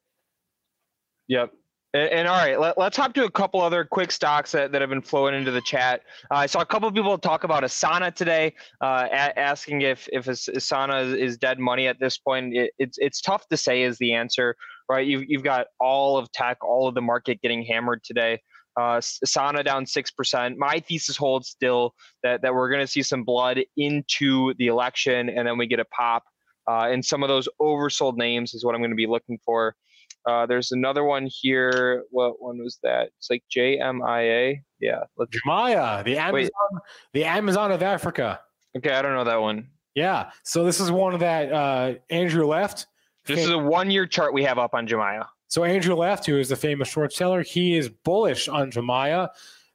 [1.28, 1.52] Yep.
[1.94, 4.82] And, and all right, let, let's hop to a couple other quick stocks that, that
[4.82, 6.02] have been flowing into the chat.
[6.30, 10.06] Uh, I saw a couple of people talk about Asana today, uh, a- asking if
[10.12, 12.54] if Asana is, is dead money at this point.
[12.54, 14.54] It, it's it's tough to say is the answer,
[14.90, 15.06] right?
[15.06, 18.40] You've you've got all of tech, all of the market getting hammered today.
[18.78, 20.58] Uh, Asana down six percent.
[20.58, 25.30] My thesis holds still that that we're going to see some blood into the election,
[25.30, 26.22] and then we get a pop.
[26.70, 29.74] Uh, and some of those oversold names is what I'm going to be looking for.
[30.28, 32.04] Uh, there's another one here.
[32.10, 33.08] What one was that?
[33.16, 34.60] It's like JMIA.
[34.78, 35.00] Yeah.
[35.16, 36.82] Let's, Jumia, the Amazon, Wait.
[37.14, 38.38] the Amazon of Africa.
[38.76, 39.68] okay, I don't know that one.
[39.94, 40.30] Yeah.
[40.42, 42.88] So this is one that uh, Andrew left.
[43.24, 45.26] This is a one-year chart we have up on Jumia.
[45.48, 49.28] So Andrew Left, who is the famous short seller, he is bullish on Jumia.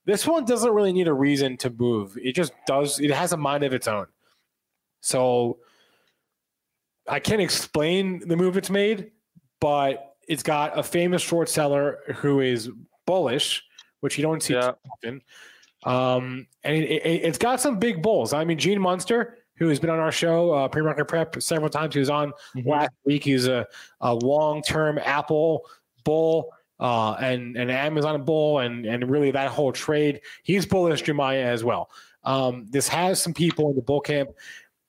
[0.06, 2.18] This one doesn't really need a reason to move.
[2.22, 3.00] It just does.
[3.00, 4.06] It has a mind of its own.
[5.02, 5.60] So
[7.08, 9.12] I can't explain the move it's made,
[9.60, 12.70] but it's got a famous short seller who is
[13.06, 13.64] bullish,
[14.02, 14.72] which you don't see Yeah.
[14.72, 15.22] too often.
[15.84, 18.32] Um, and it, it, it's got some big bulls.
[18.34, 21.94] I mean, Gene Munster, who has been on our show, uh, pre-market prep several times.
[21.94, 22.32] He was on
[22.66, 23.24] last week.
[23.26, 23.68] He's a,
[24.02, 25.66] a long-term Apple
[26.06, 30.22] bull uh, and an Amazon bull, and and really that whole trade.
[30.44, 31.90] He's bullish Jumia as well.
[32.24, 34.30] Um, this has some people in the bull camp.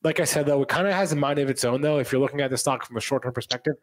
[0.03, 1.81] Like I said, though, it kind of has a mind of its own.
[1.81, 3.75] Though, if you're looking at the stock from a short-term perspective,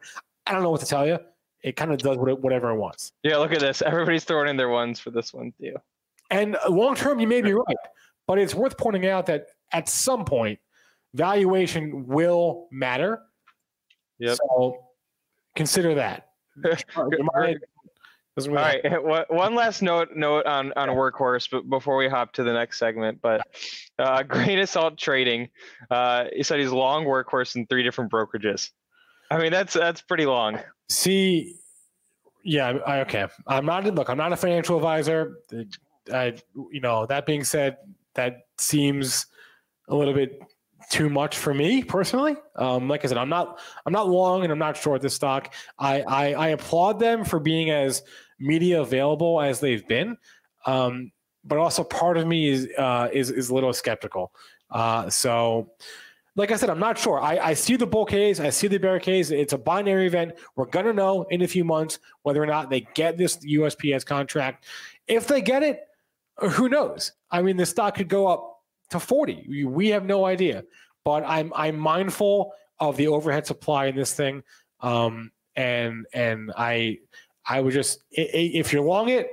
[0.48, 1.20] I don't know what to tell you.
[1.64, 3.12] It kind of does what it, whatever it wants.
[3.24, 3.82] Yeah, look at this.
[3.82, 5.76] Everybody's throwing in their ones for this one too.
[6.30, 7.78] And long term, you may be right,
[8.28, 10.60] but it's worth pointing out that at some point,
[11.14, 13.22] valuation will matter.
[14.20, 14.38] Yep.
[14.38, 14.78] So
[15.56, 16.30] consider that.
[16.96, 17.58] All right.
[18.36, 23.20] One- last note note on on workhorse, but before we hop to the next segment,
[23.22, 23.46] but
[24.00, 25.50] uh, grain of salt trading.
[25.90, 28.70] Uh, he said he's long workhorse in three different brokerages.
[29.30, 30.60] I mean, that's that's pretty long.
[30.92, 31.56] See,
[32.44, 33.26] yeah, I, okay.
[33.48, 34.10] I'm not look.
[34.10, 35.38] I'm not a financial advisor.
[36.12, 36.36] I,
[36.72, 37.78] you know, that being said,
[38.16, 39.28] that seems
[39.88, 40.42] a little bit
[40.90, 42.36] too much for me personally.
[42.58, 45.54] Um, like I said, I'm not, I'm not long and I'm not short this stock.
[45.80, 48.04] I, I, I applaud them for being as
[48.38, 50.18] media available as they've been.
[50.66, 51.14] Um,
[51.46, 54.34] but also part of me is, uh, is, is a little skeptical.
[54.70, 55.72] Uh, so,
[56.36, 57.20] like I said, I'm not sure.
[57.20, 58.40] I, I see the bull case.
[58.40, 59.32] I see the bear case.
[59.32, 60.34] It's a binary event.
[60.56, 64.06] We're going to know in a few months whether or not they get this USPS
[64.06, 64.66] contract.
[65.08, 65.82] If they get it,
[66.38, 67.12] who knows?
[67.30, 69.66] I mean, the stock could go up to 40.
[69.68, 70.64] We, have no idea.
[71.04, 74.44] But I'm I'm mindful of the overhead supply in this thing.
[74.82, 77.00] Um, and and I
[77.46, 79.30] I would just if you're long it,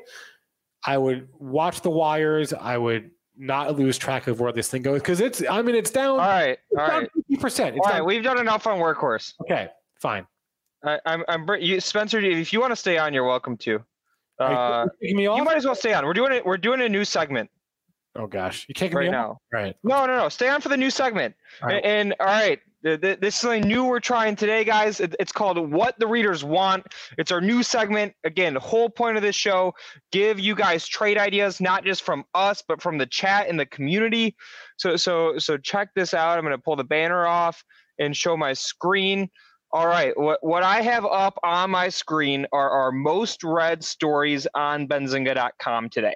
[0.85, 2.53] I would watch the wires.
[2.55, 5.91] I would not lose track of where this thing goes because it's I mean it's
[5.91, 6.59] down All right.
[6.77, 7.11] All down right.
[7.15, 7.79] fifty percent.
[7.79, 8.05] All right.
[8.05, 9.35] We've done enough on workhorse.
[9.43, 9.69] Okay,
[10.01, 10.27] fine.
[10.85, 12.21] I, I'm I'm you, Spencer.
[12.21, 13.85] If you want to stay on, you're welcome to.
[14.39, 16.05] Uh, you me you might as well stay on.
[16.07, 16.47] We're doing it.
[16.47, 17.51] We're doing a new segment
[18.19, 19.39] oh gosh, you kicking right me off?
[19.53, 19.97] Right now.
[19.97, 20.07] Right.
[20.07, 20.29] No, no, no.
[20.29, 21.35] Stay on for the new segment.
[21.63, 21.85] All right.
[21.85, 25.01] And, and all right, this is something new we're trying today, guys.
[25.01, 26.87] It's called "What the Readers Want."
[27.17, 28.15] It's our new segment.
[28.25, 29.75] Again, the whole point of this show:
[30.13, 33.67] give you guys trade ideas, not just from us, but from the chat and the
[33.67, 34.37] community.
[34.77, 36.39] So, so, so check this out.
[36.39, 37.65] I'm going to pull the banner off
[37.99, 39.29] and show my screen.
[39.73, 44.47] All right, what what I have up on my screen are our most read stories
[44.55, 46.15] on Benzinga.com today.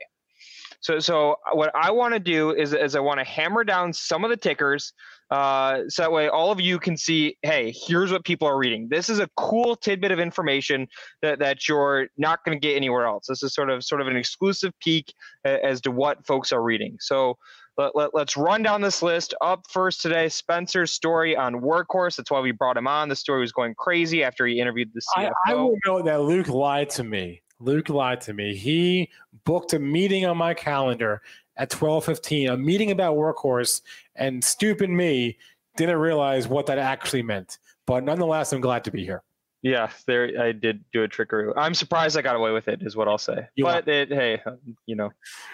[0.83, 4.25] So, so what I want to do is, is I want to hammer down some
[4.25, 4.92] of the tickers,
[5.31, 7.37] uh, so that way all of you can see.
[7.42, 8.88] Hey, here's what people are reading.
[8.90, 10.88] This is a cool tidbit of information
[11.23, 13.27] that, that you're not going to get anywhere else.
[13.29, 15.14] This is sort of sort of an exclusive peek
[15.45, 16.97] as to what folks are reading.
[17.01, 17.38] So.
[17.79, 19.33] Let, let, let's run down this list.
[19.40, 22.16] Up first today, Spencer's story on Workhorse.
[22.16, 23.09] That's why we brought him on.
[23.09, 25.31] The story was going crazy after he interviewed the CFO.
[25.47, 27.40] I, I will note that Luke lied to me.
[27.62, 28.55] Luke lied to me.
[28.55, 29.11] He
[29.44, 31.22] booked a meeting on my calendar
[31.57, 33.83] at 12:15, a meeting about workhorse,
[34.16, 35.38] and stupid me
[35.77, 37.59] didn't realize what that actually meant.
[37.87, 39.22] But nonetheless, I'm glad to be here.
[39.62, 41.53] Yeah, there I did do a trickery.
[41.57, 43.46] I'm surprised I got away with it, is what I'll say.
[43.55, 45.11] You but it, hey, um, you know,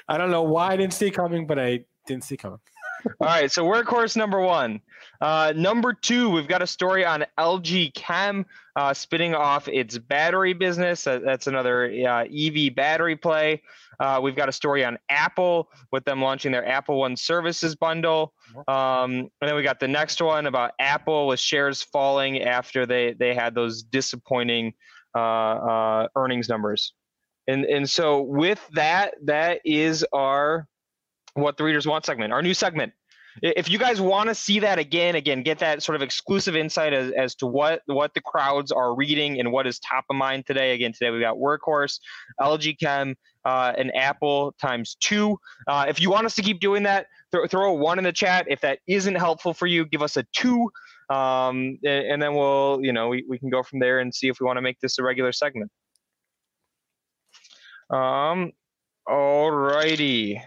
[0.08, 2.58] I don't know why I didn't see it coming, but I didn't see it coming.
[3.20, 4.80] All right, so workhorse number one.
[5.20, 10.52] Uh, number two, we've got a story on LG Chem uh, spinning off its battery
[10.52, 11.04] business.
[11.04, 13.62] That, that's another uh, EV battery play.
[13.98, 18.32] Uh, we've got a story on Apple with them launching their Apple One services bundle.
[18.68, 23.14] Um, and then we got the next one about Apple with shares falling after they
[23.14, 24.74] they had those disappointing
[25.16, 26.92] uh, uh, earnings numbers.
[27.48, 30.68] And and so with that, that is our
[31.40, 32.92] what the readers want segment, our new segment.
[33.42, 36.92] If you guys want to see that again, again, get that sort of exclusive insight
[36.92, 40.46] as, as to what what the crowds are reading and what is top of mind
[40.46, 40.74] today.
[40.74, 42.00] Again, today we got Workhorse,
[42.40, 45.38] LG Chem, uh, and Apple times two.
[45.66, 48.12] Uh, if you want us to keep doing that, th- throw a one in the
[48.12, 48.46] chat.
[48.48, 50.70] If that isn't helpful for you, give us a two,
[51.10, 54.28] um, and, and then we'll, you know, we, we can go from there and see
[54.28, 55.70] if we want to make this a regular segment.
[57.90, 58.52] Um,
[59.06, 60.42] all righty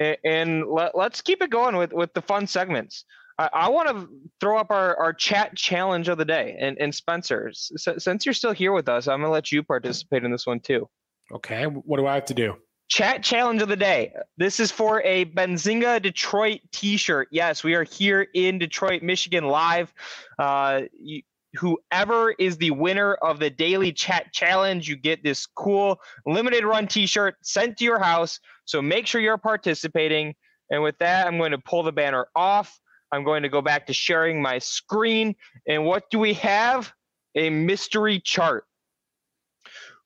[0.00, 3.04] and, and let, us keep it going with with the fun segments.
[3.38, 4.08] I, I want to
[4.40, 6.56] throw up our, our chat challenge of the day.
[6.58, 10.24] And, and Spencer, s- since you're still here with us, I'm gonna let you participate
[10.24, 10.88] in this one too.
[11.32, 12.56] Okay, what do I have to do?
[12.88, 14.14] Chat challenge of the day.
[14.38, 17.28] This is for a Benzinga Detroit T-shirt.
[17.30, 19.92] Yes, we are here in Detroit, Michigan, live.
[20.38, 21.20] Uh, you,
[21.54, 26.86] whoever is the winner of the daily chat challenge, you get this cool limited run
[26.86, 28.38] T-shirt sent to your house.
[28.64, 30.34] So make sure you're participating.
[30.70, 32.78] And with that, I'm going to pull the banner off.
[33.10, 35.34] I'm going to go back to sharing my screen.
[35.66, 36.92] And what do we have?
[37.34, 38.64] A mystery chart.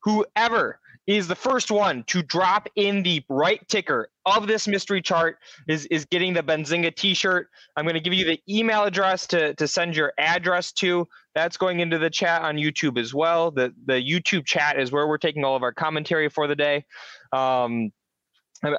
[0.03, 5.37] Whoever is the first one to drop in the right ticker of this mystery chart
[5.67, 7.49] is, is getting the Benzinga t-shirt.
[7.75, 11.07] I'm going to give you the email address to, to send your address to.
[11.35, 13.51] That's going into the chat on YouTube as well.
[13.51, 16.85] The, the YouTube chat is where we're taking all of our commentary for the day.
[17.31, 17.91] Um,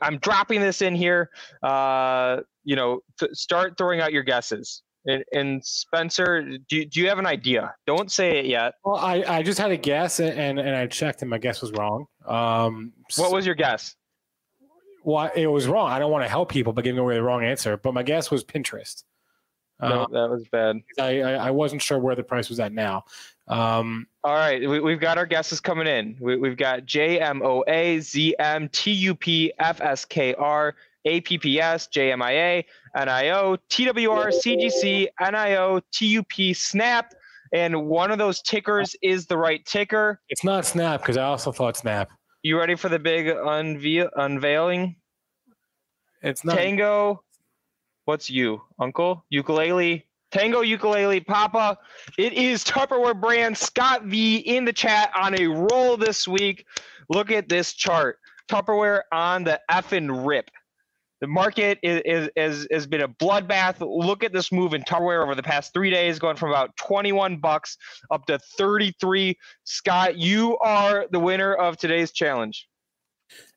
[0.02, 1.30] I'm dropping this in here.
[1.62, 3.00] Uh, you know,
[3.32, 4.82] start throwing out your guesses.
[5.06, 7.74] And, and Spencer, do, do you have an idea?
[7.86, 8.74] Don't say it yet.
[8.84, 11.72] Well, I, I just had a guess and, and I checked and my guess was
[11.72, 12.06] wrong.
[12.26, 13.96] Um, what was your guess?
[15.02, 15.90] Well, it was wrong.
[15.90, 18.30] I don't want to help people by giving away the wrong answer, but my guess
[18.30, 19.04] was Pinterest.
[19.88, 20.80] No, um, that was bad.
[20.98, 23.04] I, I, I wasn't sure where the price was at now.
[23.48, 26.16] Um, All right, we, have got our guesses coming in.
[26.20, 30.34] We, have got J M O A Z M T U P F S K
[30.34, 32.66] R A P P S J M I A
[32.96, 36.54] N I O T W R C G C N I O T U P
[36.54, 37.12] Snap,
[37.52, 40.20] and one of those tickers is the right ticker.
[40.30, 42.10] It's not Snap because I also thought Snap.
[42.42, 44.96] You ready for the big unveil unveiling?
[46.22, 47.22] It's not Tango.
[48.04, 49.24] What's you, Uncle?
[49.30, 50.04] Ukulele.
[50.30, 51.78] Tango ukulele, Papa.
[52.18, 56.66] It is Tupperware brand Scott V in the chat on a roll this week.
[57.08, 58.18] Look at this chart.
[58.48, 60.50] Tupperware on the effing rip.
[61.20, 63.76] The market is, is, is, has been a bloodbath.
[63.80, 67.38] Look at this move in Tupperware over the past three days, going from about 21
[67.38, 67.78] bucks
[68.10, 69.38] up to 33.
[69.62, 72.68] Scott, you are the winner of today's challenge.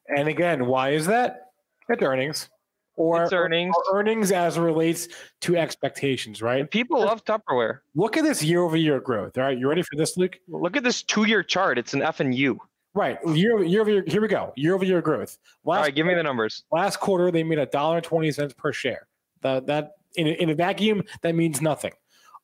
[0.08, 1.48] And again, why is that?
[1.90, 2.50] It's earnings
[2.98, 3.74] or it's earnings.
[3.76, 5.08] Or earnings as it relates
[5.42, 6.60] to expectations, right?
[6.60, 7.80] And people love Tupperware.
[7.96, 9.38] Look at this year over year growth.
[9.38, 10.38] All right, you ready for this, Luke?
[10.50, 11.78] Look at this two year chart.
[11.78, 12.60] It's an F and U.
[12.94, 14.04] Right, year year over year.
[14.06, 14.52] Here we go.
[14.58, 15.38] Year over year growth.
[15.64, 16.64] Last All right, give me the numbers.
[16.72, 19.08] Last quarter, they made a dollar twenty cents per share.
[19.42, 21.94] That that in a, in a vacuum, that means nothing.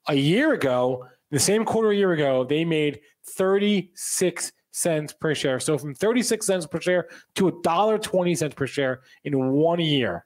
[0.07, 5.33] A year ago, the same quarter a year ago, they made thirty six cents per
[5.33, 5.59] share.
[5.59, 9.79] So from 36 cents per share to a dollar 20 cents per share in one
[9.79, 10.25] year.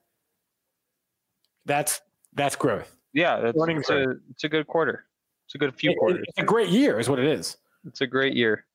[1.68, 2.02] That's
[2.34, 2.96] that's growth.
[3.14, 5.06] Yeah, that's it's a, it's a good quarter.
[5.46, 6.26] It's a good few it, quarters.
[6.28, 7.58] It's a great year, is what it is.
[7.86, 8.66] It's a great year.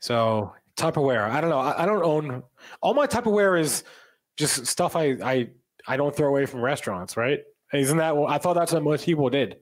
[0.00, 1.58] So Tupperware, I don't know.
[1.58, 2.42] I, I don't own
[2.82, 3.82] all my Tupperware is
[4.36, 5.48] just stuff I I
[5.86, 7.40] I don't throw away from restaurants, right?
[7.72, 9.56] Isn't that what I thought that's what most people did?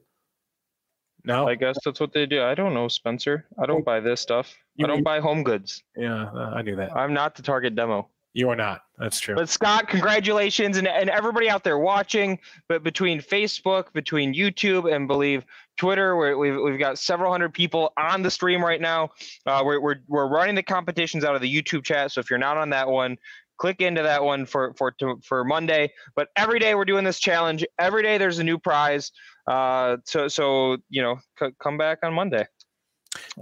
[1.24, 2.42] No, I guess that's what they do.
[2.42, 3.46] I don't know, Spencer.
[3.58, 4.54] I don't buy this stuff.
[4.76, 5.82] You I don't buy home goods.
[5.96, 6.96] Yeah, uh, I do that.
[6.96, 8.08] I'm not the target demo.
[8.36, 8.82] You are not.
[8.98, 9.34] That's true.
[9.34, 12.38] But Scott, congratulations, and, and everybody out there watching.
[12.68, 15.46] But between Facebook, between YouTube, and believe
[15.78, 19.08] Twitter, we we've we've got several hundred people on the stream right now.
[19.46, 22.12] Uh, we're we're we're running the competitions out of the YouTube chat.
[22.12, 23.16] So if you're not on that one,
[23.56, 24.94] click into that one for for
[25.24, 25.90] for Monday.
[26.14, 27.64] But every day we're doing this challenge.
[27.78, 29.12] Every day there's a new prize.
[29.46, 32.46] Uh, so so you know, c- come back on Monday.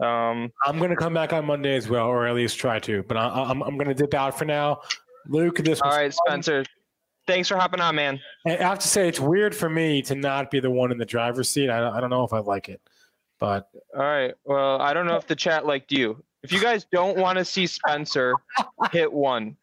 [0.01, 3.03] Um, I'm going to come back on Monday as well, or at least try to.
[3.03, 4.81] But I, am I'm, I'm going to dip out for now.
[5.29, 5.81] Luke, this.
[5.81, 6.43] All right, fun.
[6.43, 6.65] Spencer.
[7.27, 8.21] Thanks for hopping on, man.
[8.47, 11.07] I have to say, it's weird for me to not be the one in the
[11.07, 11.71] driver's seat.
[11.71, 12.83] I, I don't know if I like it,
[13.39, 14.35] but all right.
[14.45, 16.23] Well, I don't know if the chat liked you.
[16.43, 18.35] If you guys don't want to see Spencer,
[18.93, 19.57] hit one.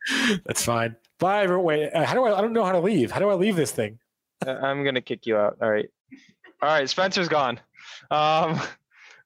[0.45, 0.95] That's fine.
[1.19, 1.65] Bye, everyone.
[1.65, 2.35] Wait, uh, how do I?
[2.35, 3.11] I don't know how to leave.
[3.11, 3.99] How do I leave this thing?
[4.45, 5.57] Uh, I'm gonna kick you out.
[5.61, 5.87] All right.
[6.63, 6.89] All right.
[6.89, 7.59] Spencer's gone.
[8.09, 8.59] Um,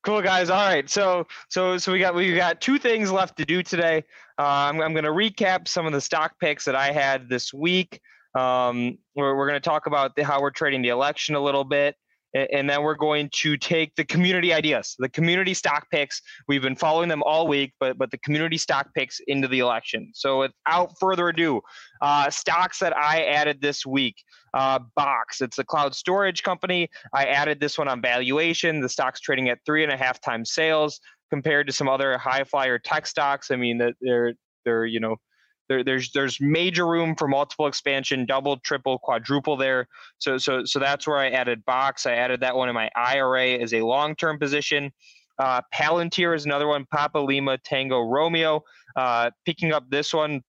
[0.05, 0.49] cool guys.
[0.49, 0.89] All right.
[0.89, 4.03] So so so we got we got two things left to do today.
[4.37, 7.99] Uh, I'm I'm gonna recap some of the stock picks that I had this week.
[8.35, 11.95] Um, we're we're gonna talk about the, how we're trading the election a little bit
[12.35, 16.21] and then we're going to take the community ideas, the community stock picks.
[16.47, 20.11] We've been following them all week, but but the community stock picks into the election.
[20.13, 21.61] So without further ado,
[22.01, 24.15] uh, stocks that I added this week.
[24.53, 26.89] Uh, Box, it's a cloud storage company.
[27.13, 28.79] I added this one on valuation.
[28.79, 32.43] The stock's trading at three and a half times sales compared to some other high
[32.43, 33.51] flyer tech stocks.
[33.51, 35.17] I mean, that they're they're you know
[35.67, 39.87] there, there's there's major room for multiple expansion, double, triple, quadruple there.
[40.19, 42.05] So so so that's where I added box.
[42.05, 44.91] I added that one in my IRA as a long-term position.
[45.37, 46.85] Uh, Palantir is another one.
[46.91, 48.63] Papa Lima Tango Romeo.
[48.95, 50.41] Uh, picking up this one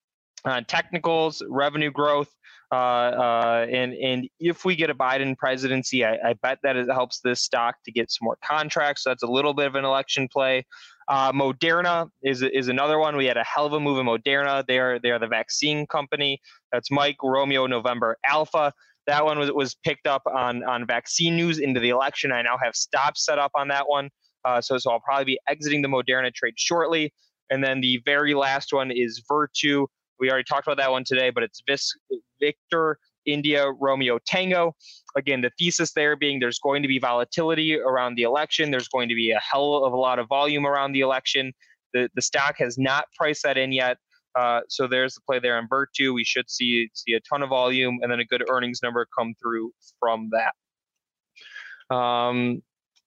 [0.44, 2.32] uh, technicals, revenue growth,
[2.74, 7.40] and and if we get a Biden presidency, I, I bet that it helps this
[7.40, 9.04] stock to get some more contracts.
[9.04, 10.64] So that's a little bit of an election play.
[11.08, 13.16] Uh, Moderna is is another one.
[13.16, 14.64] We had a hell of a move in Moderna.
[14.66, 16.40] They are they are the vaccine company.
[16.72, 18.72] That's Mike Romeo November Alpha.
[19.06, 22.32] That one was was picked up on on vaccine news into the election.
[22.32, 24.10] I now have stops set up on that one.
[24.44, 27.12] Uh, so so I'll probably be exiting the Moderna trade shortly.
[27.50, 29.86] And then the very last one is Virtu.
[30.18, 31.96] We already talked about that one today, but it's Vis-
[32.40, 34.74] Victor India Romeo Tango.
[35.16, 38.70] Again, the thesis there being there's going to be volatility around the election.
[38.70, 41.52] There's going to be a hell of a lot of volume around the election.
[41.92, 43.98] The, the stock has not priced that in yet.
[44.38, 46.12] Uh, so there's the play there in Virtu.
[46.12, 49.34] We should see see a ton of volume and then a good earnings number come
[49.40, 51.94] through from that.
[51.94, 52.62] Um,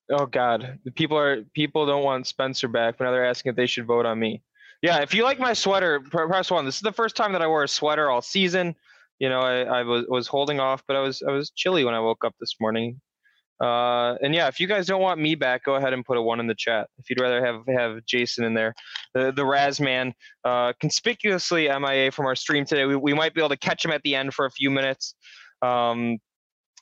[0.09, 3.55] oh God, the people are people don't want Spencer back, but now they're asking if
[3.55, 4.41] they should vote on me.
[4.81, 6.65] Yeah, if you like my sweater, press one.
[6.65, 8.75] This is the first time that I wore a sweater all season
[9.19, 11.93] you know, I, I was was holding off, but I was I was chilly when
[11.93, 12.99] I woke up this morning.
[13.61, 16.21] Uh, and yeah, if you guys don't want me back, go ahead and put a
[16.21, 16.87] one in the chat.
[16.97, 18.73] If you'd rather have have Jason in there,
[19.13, 20.13] the the Razman,
[20.45, 22.85] uh, conspicuously MIA from our stream today.
[22.85, 25.15] We, we might be able to catch him at the end for a few minutes.
[25.61, 26.19] Um,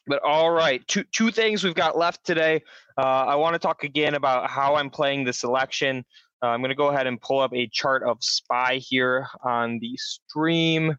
[0.05, 2.61] but all right, two two things we've got left today.
[2.97, 6.05] Uh, I want to talk again about how I'm playing this election.
[6.43, 9.79] Uh, I'm going to go ahead and pull up a chart of SPY here on
[9.79, 10.95] the stream.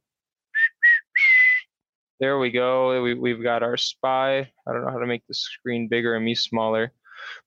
[2.20, 3.00] There we go.
[3.02, 4.38] We, we've got our SPY.
[4.38, 6.92] I don't know how to make the screen bigger and me smaller.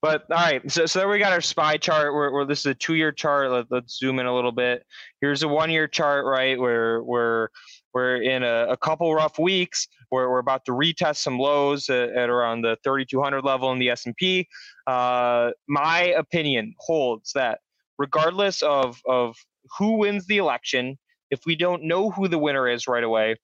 [0.00, 2.14] But all right, so, so there we got our SPY chart.
[2.14, 3.50] Where, this is a two-year chart.
[3.50, 4.84] Let, let's zoom in a little bit.
[5.20, 6.58] Here's a one-year chart, right?
[6.58, 7.48] Where we're
[7.92, 9.88] we're in a, a couple rough weeks.
[10.08, 13.90] Where we're about to retest some lows at, at around the 3,200 level in the
[13.90, 14.48] S&P.
[14.86, 17.60] Uh, my opinion holds that
[17.98, 19.36] regardless of of
[19.78, 20.98] who wins the election,
[21.30, 23.36] if we don't know who the winner is right away,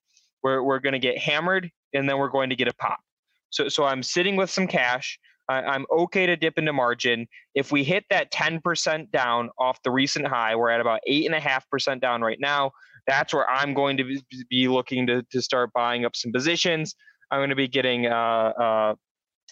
[0.43, 2.99] we're, we're going to get hammered and then we're going to get a pop.
[3.51, 5.19] So, so I'm sitting with some cash.
[5.49, 7.27] I, am okay to dip into margin.
[7.55, 12.21] If we hit that 10% down off the recent high, we're at about 8.5% down
[12.21, 12.73] right now.
[13.07, 14.21] That's where I'm going to
[14.51, 16.95] be looking to, to start buying up some positions.
[17.31, 18.95] I'm going to be getting uh, uh,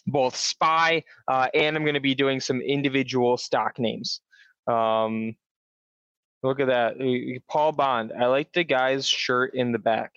[0.07, 4.21] both SPY uh, and I'm going to be doing some individual stock names.
[4.67, 5.37] Um,
[6.43, 7.41] look at that.
[7.49, 8.13] Paul Bond.
[8.19, 10.13] I like the guy's shirt in the back.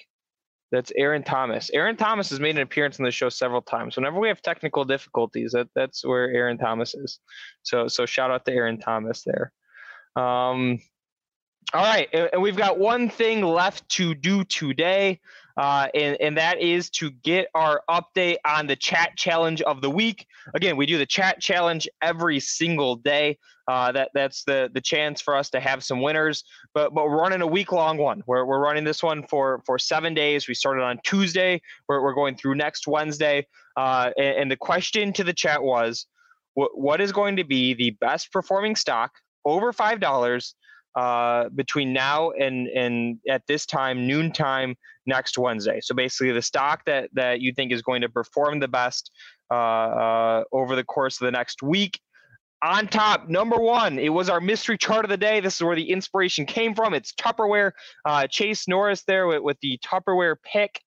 [0.72, 1.72] That's Aaron Thomas.
[1.72, 3.96] Aaron Thomas has made an appearance on the show several times.
[3.96, 7.20] Whenever we have technical difficulties, that, that's where Aaron Thomas is.
[7.64, 9.52] So so shout out to Aaron Thomas there.
[10.16, 10.80] Um,
[11.74, 15.20] all right, and we've got one thing left to do today,
[15.60, 19.90] uh, and, and that is to get our update on the chat challenge of the
[19.90, 20.26] week.
[20.56, 23.38] Again, we do the chat challenge every single day.
[23.68, 26.46] Uh, that that's the the chance for us to have some winners.
[26.74, 28.24] But but we're running a week long one.
[28.26, 30.48] We're we're running this one for for seven days.
[30.48, 31.62] We started on Tuesday.
[31.90, 33.46] We're we're going through next Wednesday.
[33.76, 36.06] Uh, and, and the question to the chat was,
[36.54, 39.12] what what is going to be the best performing stock
[39.44, 40.56] over five dollars?
[40.96, 44.76] Uh, between now and and at this time noontime
[45.10, 45.80] next Wednesday.
[45.82, 49.12] So basically, the stock that that you think is going to perform the best
[49.52, 52.00] uh, uh, over the course of the next week.
[52.62, 55.40] On top, number one, it was our mystery chart of the day.
[55.40, 56.94] This is where the inspiration came from.
[56.94, 57.72] It's Tupperware.
[58.06, 60.80] Uh, Chase Norris there with, with the Tupperware pick.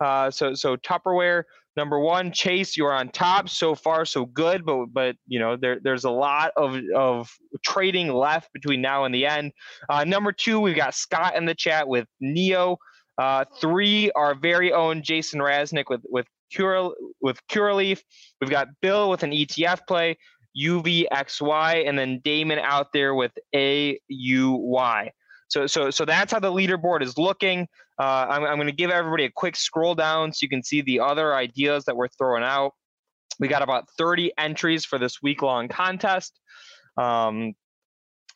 [0.00, 1.44] Uh, so so Tupperware
[1.76, 4.64] number one, Chase, you're on top so far, so good.
[4.64, 7.30] But but you know there there's a lot of of
[7.64, 9.52] trading left between now and the end.
[9.88, 12.78] Uh, number two, we've got Scott in the chat with NIO.
[13.18, 18.00] Uh, three, our very own Jason Raznick with with Cure with Curaleaf.
[18.40, 20.16] We've got Bill with an ETF play.
[20.56, 25.10] UVXY, and then Damon out there with AUY.
[25.48, 27.68] So, so, so that's how the leaderboard is looking.
[28.00, 30.80] Uh, I'm, I'm going to give everybody a quick scroll down so you can see
[30.80, 32.72] the other ideas that we're throwing out.
[33.38, 36.38] We got about 30 entries for this week long contest.
[36.96, 37.54] Um,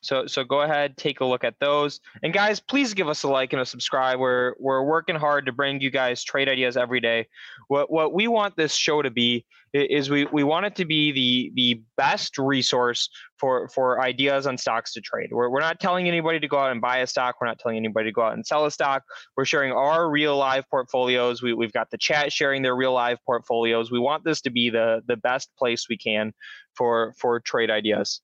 [0.01, 1.99] so so go ahead, take a look at those.
[2.23, 4.19] And guys, please give us a like and a subscribe.
[4.19, 7.27] We're we're working hard to bring you guys trade ideas every day.
[7.67, 11.11] What what we want this show to be is we we want it to be
[11.11, 15.29] the the best resource for for ideas on stocks to trade.
[15.31, 17.35] We're we're not telling anybody to go out and buy a stock.
[17.39, 19.03] We're not telling anybody to go out and sell a stock.
[19.37, 21.43] We're sharing our real live portfolios.
[21.43, 23.91] We we've got the chat sharing their real live portfolios.
[23.91, 26.33] We want this to be the the best place we can
[26.75, 28.21] for for trade ideas.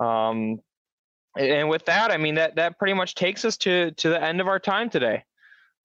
[0.00, 0.60] Um,
[1.38, 4.40] and with that, I mean that that pretty much takes us to to the end
[4.40, 5.24] of our time today.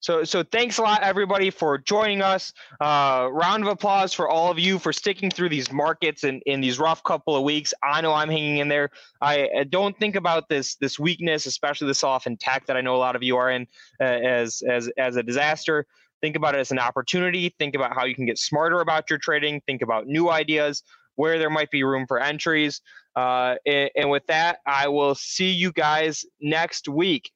[0.04, 2.52] So, so thanks a lot, everybody, for joining us.
[2.78, 6.60] Uh, round of applause for all of you for sticking through these markets in, in
[6.60, 7.72] these rough couple of weeks.
[7.82, 8.90] I know I'm hanging in there.
[9.22, 12.94] I, don't think about this this weakness, especially this off in tech that I know
[12.94, 13.66] a lot of you are in,
[13.98, 15.86] uh, as as as a disaster.
[16.20, 17.54] Think about it as an opportunity.
[17.58, 19.62] Think about how you can get smarter about your trading.
[19.66, 20.82] Think about new ideas,
[21.16, 22.80] where there might be room for entries.
[23.16, 27.30] Uh, and, and with that, I will see you guys next week.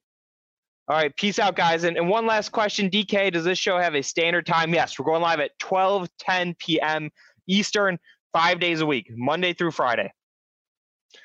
[0.89, 1.85] All right, peace out, guys.
[1.85, 4.73] And, and one last question, DK, does this show have a standard time?
[4.73, 7.11] Yes, we're going live at 12, 10 p.m.
[7.47, 7.99] Eastern,
[8.33, 10.11] five days a week, Monday through Friday.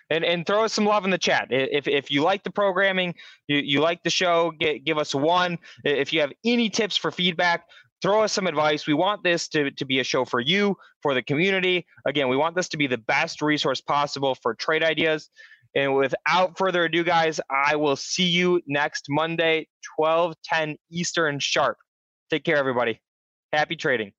[0.10, 1.48] And, and throw us some love in the chat.
[1.50, 3.16] If, if you like the programming,
[3.48, 5.58] you, you like the show, get, give us one.
[5.86, 7.64] If you have any tips for feedback,
[8.04, 8.86] throw us some advice.
[8.86, 11.88] We want this to, to be a show for you, for the community.
[12.06, 15.30] Again, we want this to be the best resource possible for trade ideas.
[15.74, 21.78] And without further ado, guys, I will see you next Monday, 12 10 Eastern sharp.
[22.30, 23.02] Take care, everybody.
[23.54, 24.12] Happy trading.